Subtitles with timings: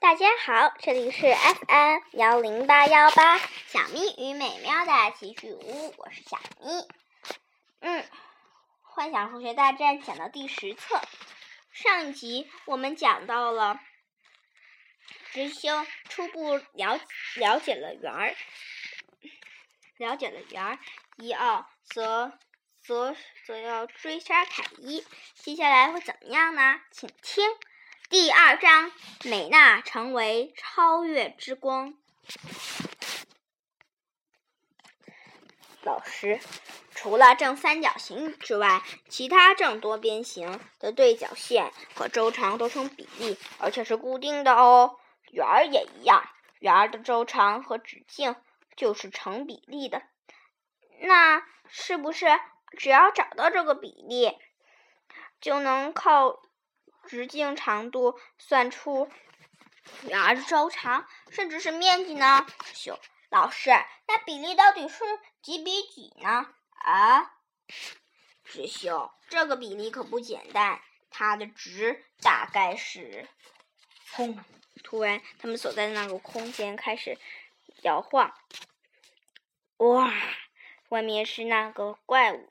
[0.00, 6.86] 大家好，这里是 FM 幺零八幺八小咪与美妙的奇趣屋，我是小咪。
[7.80, 8.04] 嗯，
[8.82, 11.00] 幻想数学大战讲到第十册，
[11.72, 13.80] 上一集我们讲到了
[15.32, 17.00] 直修初步了
[17.34, 18.36] 了解了圆儿，
[19.96, 20.78] 了解了圆儿，
[21.16, 22.38] 一奥则
[22.80, 25.04] 则则要追杀凯伊，
[25.34, 26.80] 接下来会怎么样呢？
[26.92, 27.44] 请听。
[28.10, 28.90] 第二章，
[29.24, 31.92] 美娜成为超越之光。
[35.82, 36.40] 老师，
[36.94, 44.98] 除了正三角形之外，其他正多边形的对角线和周长都成比例，而且是固定的哦。
[45.30, 46.26] 圆儿也一样，
[46.60, 48.36] 圆儿的周长和直径
[48.74, 50.02] 就是成比例的。
[51.00, 52.26] 那是不是
[52.78, 54.34] 只要找到这个比例，
[55.42, 56.40] 就能靠？
[57.08, 59.10] 直径长度算出
[60.02, 62.46] 圆儿的周长，甚至是面积呢？
[62.74, 63.00] 秀
[63.30, 63.70] 老师，
[64.06, 65.04] 那比例到底是
[65.42, 66.46] 几比几呢？
[66.74, 67.32] 啊，
[68.44, 73.26] 智秀，这个比例可不简单，它的值大概是……
[74.12, 74.38] 轰！
[74.84, 77.18] 突然，他们所在的那个空间开始
[77.82, 78.32] 摇晃。
[79.78, 80.12] 哇！
[80.88, 82.48] 外面是那个怪物。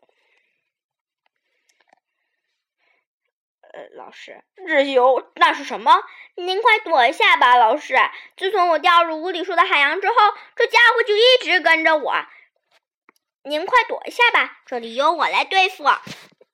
[3.96, 6.04] 老师，智修，那是什么？
[6.36, 7.96] 您快躲一下吧，老师。
[8.36, 10.16] 自从我掉入无理数的海洋之后，
[10.56, 12.14] 这家伙就一直跟着我。
[13.44, 15.86] 您快躲一下吧，这里由我来对付。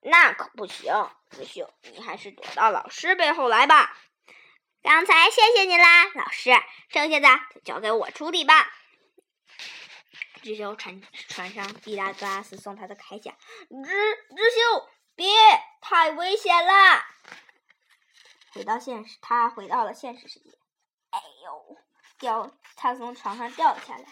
[0.01, 0.93] 那可不行，
[1.31, 3.97] 智修，你还是躲到老师背后来吧。
[4.81, 6.51] 刚才谢谢你啦，老师，
[6.89, 8.69] 剩下的就交给我处理吧。
[10.41, 13.91] 智修穿穿上毕达哥拉斯送他的铠甲，智
[14.35, 14.89] 智修。
[15.15, 15.27] 别！
[15.81, 17.03] 太危险了！
[18.53, 20.57] 回到现实，他回到了现实世界。
[21.09, 21.77] 哎呦，
[22.19, 22.51] 掉！
[22.75, 24.05] 他从床上掉下来。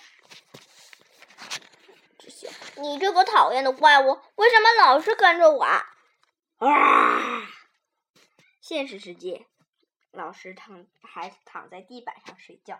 [2.77, 5.63] 你这个讨厌的怪物，为什么老是跟着我？
[5.63, 7.47] 啊！
[8.59, 9.47] 现实世界，
[10.11, 12.79] 老师躺还躺在地板上睡觉。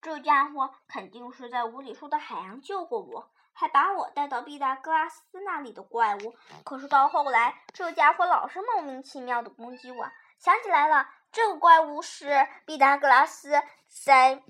[0.00, 3.32] 这家伙肯定是在无理数的海洋救过我。
[3.60, 6.34] 还把我带到毕达哥拉斯那里的怪物，
[6.64, 10.10] 可是到后来，这家伙老是莫名其妙的攻击我。
[10.38, 13.52] 想起来了，这个怪物是毕达哥拉斯
[13.86, 14.42] 在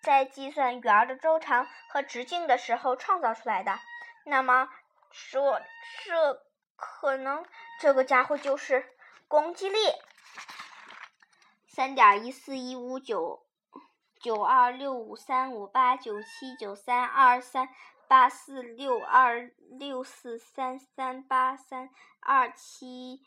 [0.00, 3.76] 在计算圆儿的周长和直径的时候创造出来的。
[4.24, 4.68] 那么，
[5.10, 5.60] 说
[6.04, 6.44] 这
[6.76, 7.44] 可能
[7.80, 9.78] 这个家伙就是攻击力
[11.66, 13.44] 三点一四一五九。
[14.26, 17.68] 九二六五三五八九七九三二三
[18.08, 23.22] 八四六二六四三三八三二七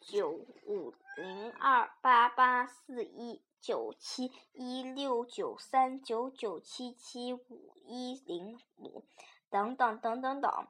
[0.00, 9.02] 九五零二八八四一九七一六九三九九七七五一零五
[9.48, 10.68] 等等等等等，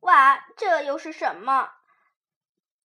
[0.00, 1.70] 哇，这又是什么？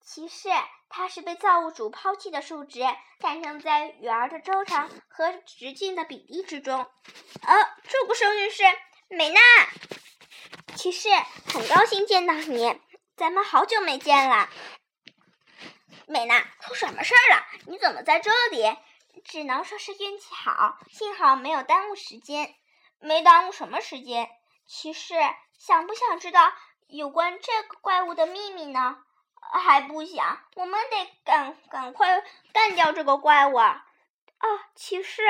[0.01, 0.51] 骑士
[0.89, 2.81] 它是被造物主抛弃的数值，
[3.19, 6.79] 诞生在圆儿的周长和直径的比例之中。
[7.43, 8.65] 呃，这个声音是
[9.09, 9.41] 美娜。
[10.75, 11.09] 骑士，
[11.53, 12.81] 很高兴见到你，
[13.17, 14.49] 咱们好久没见了。
[16.07, 17.47] 美娜，出什么事儿了？
[17.67, 18.77] 你怎么在这里？
[19.25, 22.55] 只能说是运气好，幸好没有耽误时间。
[23.01, 24.29] 没耽误什么时间？
[24.67, 25.15] 骑士，
[25.59, 26.53] 想不想知道
[26.87, 29.03] 有关这个怪物的秘密呢？
[29.53, 33.85] 还不想，我们得赶赶快干掉这个怪物啊！
[34.75, 35.23] 骑士，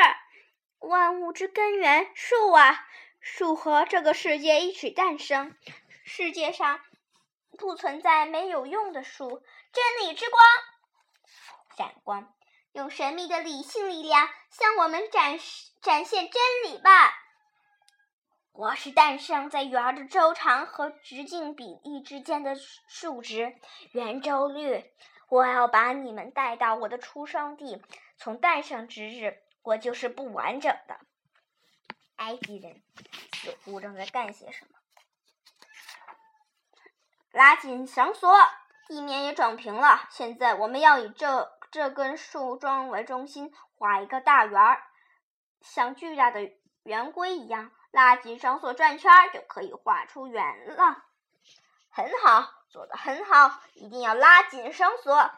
[0.81, 2.87] 万物之根源树啊，
[3.21, 5.57] 树和这个世界一起诞生。
[6.05, 6.81] 世界上
[7.59, 9.43] 不存在没有用的树。
[9.73, 10.43] 真理之光，
[11.77, 12.33] 闪光，
[12.73, 17.15] 用神秘的理性力量向我们展示展现真理吧。
[18.59, 23.55] 我是诞生在圆的周长和直径比例之间的数值
[23.93, 24.95] 圆周率。
[25.29, 27.83] 我要把你们带到我的出生地。
[28.17, 30.99] 从诞生之日，我就是不完整的。
[32.17, 32.83] 埃及人
[33.35, 34.79] 似乎正在干些什么。
[37.33, 38.35] 拉紧绳索，
[38.89, 40.09] 地面也整平了。
[40.11, 44.83] 现在我们要以这这根树桩为中心，画一个大圆儿，
[45.61, 46.51] 像巨大的
[46.85, 47.71] 圆规一样。
[47.97, 51.03] 拉紧绳索转圈就可以画出圆了，
[51.89, 55.31] 很好，做的很好，一定要拉紧绳索。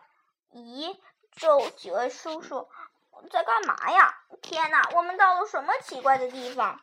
[0.50, 0.99] 咦，
[1.31, 2.69] 这几位叔叔
[3.31, 4.12] 在干嘛呀？
[4.43, 6.81] 天哪，我们到了什么奇怪的地方？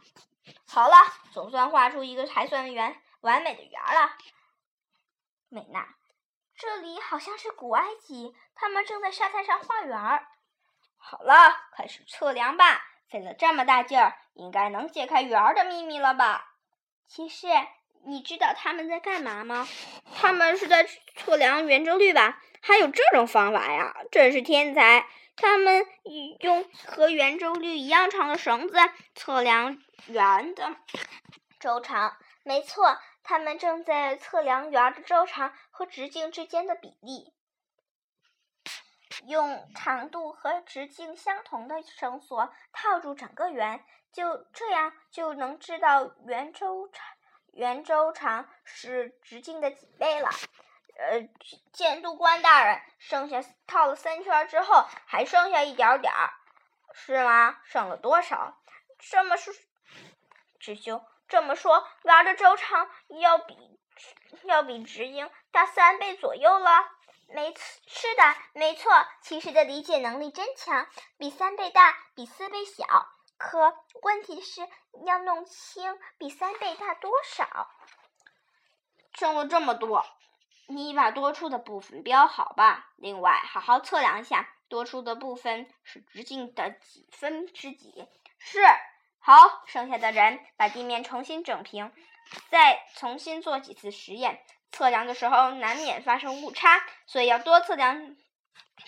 [0.65, 0.95] 好了，
[1.33, 4.13] 总算画出一个还算圆完美的圆了。
[5.49, 5.89] 美娜，
[6.55, 10.25] 这里好像是古埃及，他们正在沙滩上画圆儿。
[10.95, 11.33] 好了，
[11.73, 12.81] 开始测量吧。
[13.09, 16.53] 费了这么大劲儿，应该能解开圆儿的秘密了吧？
[17.07, 17.47] 骑士，
[18.05, 19.67] 你知道他们在干嘛吗？
[20.13, 22.41] 他们是在测量圆周率吧？
[22.61, 23.95] 还有这种方法呀？
[24.11, 25.05] 真是天才！
[25.37, 25.85] 他们
[26.39, 28.77] 用和圆周率一样长的绳子
[29.13, 29.77] 测量
[30.07, 30.75] 圆的
[31.59, 32.15] 周长。
[32.43, 37.34] 没错，他们正在测量圆的周长和直径之间的比例。
[39.25, 47.05] 用长度和直径相同的绳索套住整个圆，就这样就能知道圆周长
[47.53, 50.29] 圆周长是直径的几倍了。
[50.97, 51.27] 呃，
[51.73, 56.33] 监督官大人，剩下套了三圈之后，还剩下一点点儿，
[56.93, 57.59] 是吗？
[57.63, 58.57] 剩了多少？
[58.97, 59.53] 这么说，
[60.59, 62.89] 师兄这么说，圆的周长
[63.19, 63.57] 要比
[64.43, 66.94] 要比直径大三倍左右了。
[67.27, 67.53] 没
[67.87, 68.91] 是的，没错。
[69.21, 70.87] 其实的理解能力真强，
[71.17, 72.85] 比三倍大，比四倍小。
[73.37, 74.61] 可问题是
[75.05, 77.69] 要弄清比三倍大多少。
[79.13, 80.05] 剩了这么多，
[80.67, 82.91] 你把多出的部分标好吧。
[82.95, 88.07] 另外，好好测量一下，多出的部分是直径的几分之几。
[88.37, 88.59] 是。
[89.19, 91.91] 好，剩下的人把地面重新整平，
[92.49, 94.45] 再重新做几次实验。
[94.75, 98.17] 测量的时候难免发生误差，所以要多测量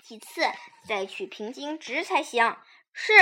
[0.04, 0.42] 几次
[0.86, 2.58] 再取平均值才行。
[2.92, 3.14] 是，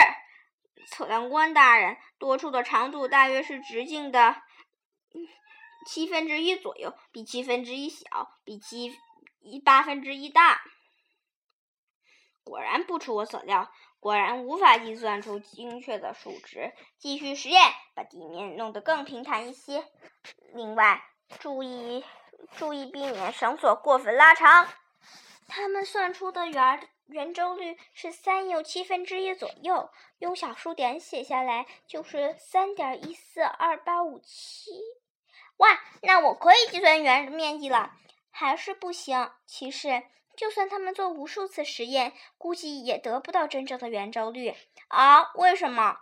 [0.89, 4.41] 测量官大人，多出的长度大约是直径的
[5.85, 8.91] 七分之一左右，比七分之一小，比七
[9.41, 10.63] 一八分之一大。
[12.43, 16.73] 果然不出我所料，果然无法计算出精确的数值。
[16.97, 17.61] 继续实验，
[17.93, 19.85] 把地面弄得更平坦一些。
[20.55, 21.03] 另外，
[21.37, 22.03] 注意。
[22.55, 24.67] 注意避免绳索过分拉长。
[25.47, 34.71] 他们算出的圆圆周率是三又七分之一左右，用小数点写下来就是三点一四二八五七。
[35.57, 37.91] 哇，那我可以计算圆的面积了？
[38.31, 39.31] 还是不行？
[39.45, 40.03] 其实，
[40.35, 44.55] 就算他们做无数次实验，估计也得不到真正的圆周率
[44.87, 45.31] 啊？
[45.35, 45.97] 为什么？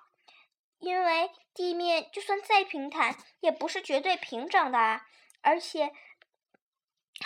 [0.80, 5.06] 因为地面就算再平坦，也不是绝对平整的啊，
[5.41, 5.91] 而且。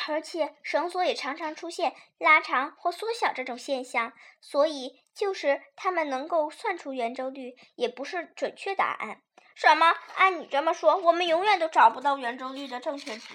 [0.09, 9.21] 而且绳索也常常出现拉长或缩小这种现象，所以就是他们能够算出圆周率，也不是准确答案。
[9.54, 9.94] 什么？
[10.15, 13.27] 按你这么说，我们永远都找不到圆周率的正确值。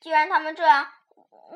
[0.00, 0.92] 既然他们这样，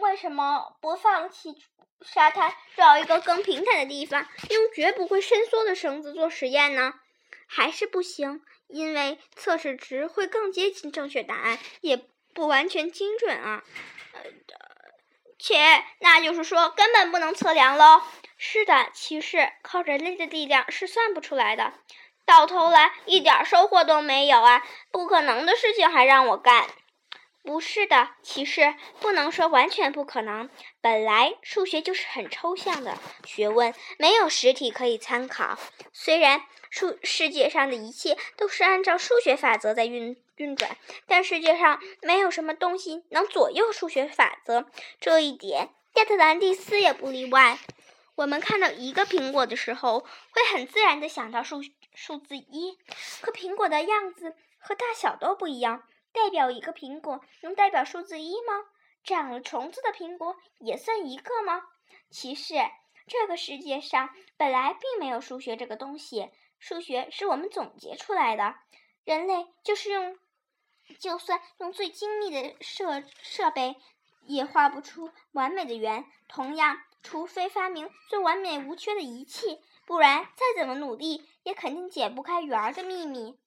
[0.01, 1.57] 为什么不放弃
[2.01, 6.95] 沙滩，找一个更平坦的地方，用绝不会伸缩的绳子做实验呢？
[7.49, 12.07] 还是不行，因为测试值会更接近正确答案，也。
[12.35, 13.63] 不完全精准啊，
[15.47, 18.01] 且那就是说根本不能测量喽。
[18.39, 21.75] 是的，骑士靠人类的力量是算不出来的，
[22.25, 24.63] 到头来一点收获都没有啊！
[24.91, 26.67] 不可能的事情还让我干。
[27.45, 30.49] 不是的，骑士不能说完全不可能。
[30.81, 35.59] 本来数学就是很抽象的学问，没有实体可以参考。
[35.93, 40.17] 虽然数世界上的一切都是按照数学法则在运。
[40.37, 40.77] 运转，
[41.07, 44.67] 但世界上没有什么东西能左右数学法则，
[44.99, 47.57] 这一点亚特兰蒂斯也不例外。
[48.17, 51.63] 我们看到一个苹果的时候，会很自然地想到数
[51.95, 52.77] 数字一，
[53.21, 58.65] 可苹果的样子和大小都不一样，代表一个苹果能代表数字一吗？
[59.03, 61.65] 长了虫子的苹果也算一个吗？
[62.09, 62.55] 其实，
[63.07, 68.55] 这个世界上本来并没有数学这个东西，数学是我们总结出来的。
[69.05, 70.17] 人类就是用。
[71.01, 73.77] 就算用最精密的设设备，
[74.27, 76.05] 也画不出完美的圆。
[76.29, 83.39] 同样，除非发明最完美无缺的仪器，不然再怎么努力，也肯定解不开圆儿的秘密。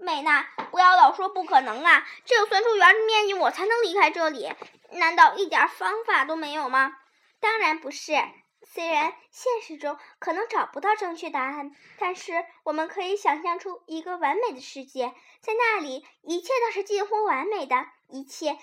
[0.00, 2.06] 美娜，不要老说不可能啊！
[2.24, 4.52] 只有算出圆的面积，我才能离开这里。
[4.92, 6.96] 难道一点方法都没有吗？
[7.40, 8.12] 当然不是。
[8.70, 18.58] 虽然现实中可能找不到正确答案，但是我们可以想象出一个完美的世界，在那里一切都是近乎完美的，一切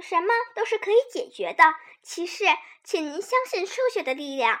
[0.00, 1.62] 什么都是可以解决的。
[2.02, 2.44] 骑士，
[2.82, 4.60] 请您相信数学的力量。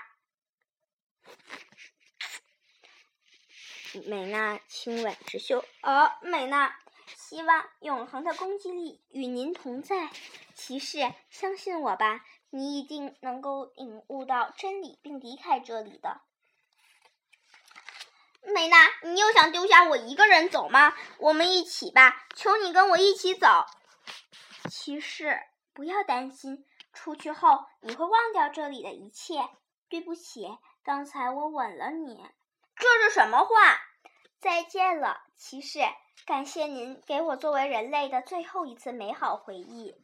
[4.06, 6.76] 美娜亲吻直修，呃，美娜。
[7.16, 10.10] 希望永恒的攻击力与您同在，
[10.54, 16.20] 骑士，相信我吧，你一定能够领悟到真理并离开这里的。
[18.42, 20.94] 美娜，你又想丢下我一个人走吗？
[21.18, 23.64] 我们一起吧，求你跟我一起走。
[24.70, 25.40] 骑士，
[25.72, 29.48] 不要担心，出去后你会忘掉这里的一切。
[29.88, 30.46] 对不起，
[30.84, 32.22] 刚才我吻了你。
[32.76, 33.80] 这是什么话？
[34.40, 35.80] 再见了，骑士。
[36.26, 39.94] 感谢您给我作为人类的最后一次美好回忆。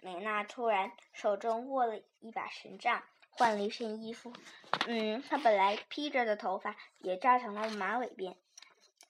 [0.00, 4.32] 美娜突然手中握了一把神杖，换了一身衣服。
[4.86, 8.36] 嗯，她本来披着的头发也扎成了马尾辫。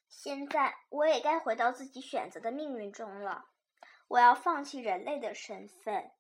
[0.09, 3.47] 现在我也该回到自己选择的命运中了。
[4.09, 6.11] 我要放弃人类的身份。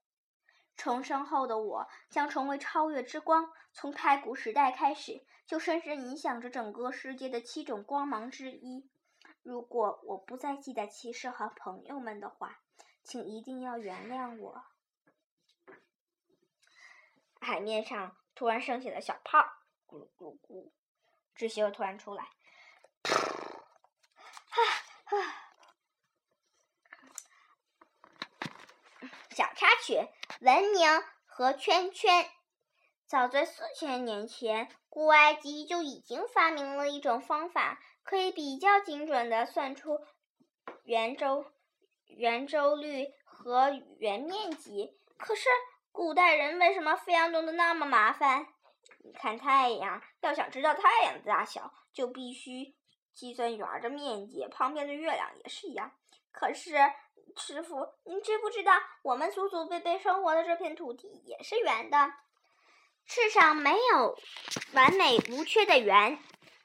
[0.80, 8.88] 重生后的我将成为超越之光，从太古时代开始就深深影响着整个世界的七种光芒之一。
[9.42, 12.60] 如果我不再记得骑士和朋友们的话，
[13.02, 14.64] 请一定要原谅我。
[17.38, 19.38] 海面上突然升起了小泡，
[19.86, 20.72] 咕噜咕噜咕。
[21.34, 22.24] 智修突然出来，
[23.04, 24.64] 啊
[25.12, 25.49] 啊。
[29.40, 30.06] 小插曲：
[30.42, 32.28] 文明和圈圈。
[33.06, 37.80] 早在四千年前，古埃及就已经发明了一种方法。
[38.02, 39.98] 可以比较精准的算出
[40.84, 41.46] 圆周
[42.04, 44.98] 圆周率和圆面积。
[45.16, 45.48] 可是
[45.90, 48.46] 古代人为什么非要弄得那么麻烦？
[49.02, 52.74] 你看太阳，要想知道太阳的大小，就必须
[53.12, 54.46] 计算圆的面积。
[54.50, 55.90] 旁边的月亮也是一样。
[56.32, 56.76] 可是
[57.36, 61.96] 师傅，您知不知道，我们祖祖辈辈生活的这片土地也是圆的？
[63.06, 64.18] 世上没有
[64.72, 66.18] 完美无缺的圆。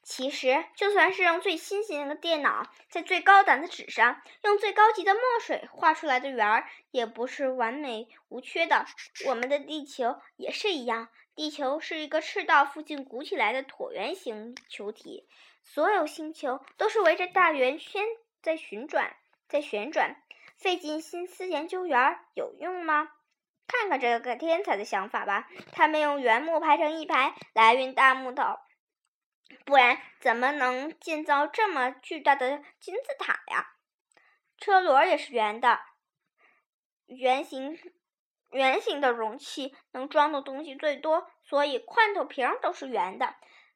[0.06, 8.86] 其实，就算是用最新型的电脑，在最高档的纸上，用最高级的墨水画出来的圆儿，也不是完美无缺的。
[9.26, 15.28] 我们的地球也是一样，地球是一个赤道附近鼓起来的椭圆形球体，
[15.64, 18.04] 所有星球都是围着大圆圈
[18.44, 19.16] 在旋转，
[19.50, 20.18] 在旋转。
[20.56, 23.10] 费尽心思研究圆儿有用吗？
[23.68, 25.50] 看看这个天才的想法吧！
[25.72, 28.44] 他们用原木排成一排来运大木头。
[29.66, 33.74] 不然怎么能建造这么巨大的金字塔呀？
[34.58, 35.80] 车轮也是圆的，
[37.08, 37.78] 圆形
[38.52, 43.36] 圆形的容器能装的东西最多，所以罐头瓶都是圆的。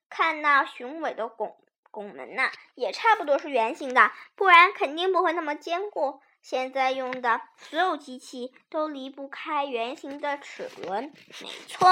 [0.10, 1.62] 看那雄伟的拱
[1.92, 6.22] 拱门呐，也差不多是圆形的，不然肯定不会那么坚固。
[6.42, 11.12] 现在用的所有机器都离不开圆形的齿轮，
[11.42, 11.88] 没错。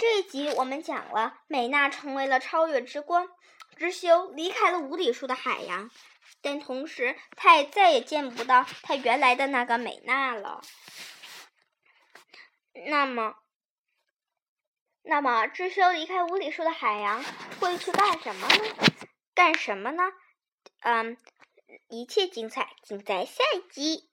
[0.00, 3.28] 这一集我们讲了，美娜成为了超越之光，
[3.76, 5.90] 知修离开了无理数的海洋，
[6.40, 10.62] 但同时他也再也见不到他原来的那个美娜了。
[12.86, 13.34] 那么，
[15.02, 17.22] 那么知修离开无理数的海洋
[17.60, 18.64] 会去干什么呢？
[19.34, 20.04] 干什么呢？
[20.80, 21.18] 嗯，
[21.88, 24.09] 一切精彩尽在下一集。